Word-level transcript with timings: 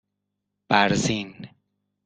بَرزین 0.69 1.49